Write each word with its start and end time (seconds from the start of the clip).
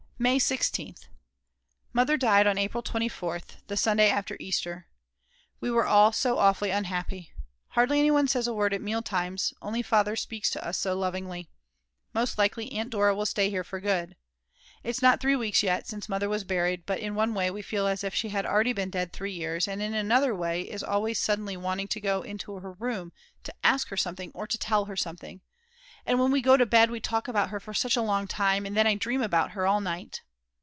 May 0.21 0.37
16th. 0.37 1.07
Mother 1.93 2.15
died 2.15 2.45
on 2.45 2.59
April 2.59 2.83
24th, 2.83 3.65
the 3.65 3.75
Sunday 3.75 4.07
after 4.07 4.37
Easter. 4.39 4.85
We 5.59 5.69
are 5.71 5.83
all 5.83 6.11
so 6.11 6.37
awfully 6.37 6.69
unhappy. 6.69 7.31
Hardly 7.69 7.97
anyone 7.97 8.27
says 8.27 8.45
a 8.45 8.53
word 8.53 8.71
at 8.71 8.83
mealtimes, 8.83 9.51
only 9.63 9.81
Father 9.81 10.15
speaks 10.15 10.51
to 10.51 10.63
us 10.63 10.77
so 10.77 10.95
lovingly. 10.95 11.49
Most 12.13 12.37
likely 12.37 12.71
Aunt 12.71 12.91
Dora 12.91 13.15
will 13.15 13.25
stay 13.25 13.49
here 13.49 13.63
for 13.63 13.79
good. 13.79 14.15
It's 14.83 15.01
not 15.01 15.21
three 15.21 15.35
weeks 15.35 15.63
yet 15.63 15.87
since 15.87 16.07
Mother 16.07 16.29
was 16.29 16.43
buried, 16.43 16.85
but 16.85 16.99
in 16.99 17.15
one 17.15 17.33
way 17.33 17.49
we 17.49 17.63
feel 17.63 17.87
as 17.87 18.03
if 18.03 18.13
she 18.13 18.29
had 18.29 18.45
already 18.45 18.73
been 18.73 18.91
dead 18.91 19.13
three 19.13 19.33
years, 19.33 19.67
and 19.67 19.81
in 19.81 19.95
another 19.95 20.35
way 20.35 20.63
one 20.65 20.71
is 20.71 20.83
always 20.83 21.17
suddenly 21.17 21.57
wanting 21.57 21.87
to 21.87 21.99
go 21.99 22.21
into 22.21 22.53
her 22.59 22.73
room, 22.73 23.11
to 23.43 23.51
ask 23.63 23.87
her 23.87 23.97
something 23.97 24.29
or 24.35 24.45
tell 24.45 24.85
her 24.85 24.95
something. 24.95 25.41
And 26.03 26.19
when 26.19 26.31
we 26.31 26.41
go 26.41 26.57
to 26.57 26.65
bed 26.65 26.89
we 26.89 26.99
talk 26.99 27.27
about 27.27 27.51
her 27.51 27.59
for 27.59 27.75
such 27.75 27.95
a 27.95 28.01
long 28.01 28.25
time, 28.25 28.65
and 28.65 28.75
then 28.75 28.87
I 28.87 28.95
dream 28.95 29.21
about 29.21 29.51
her 29.51 29.67
all 29.67 29.79
night. 29.81 30.21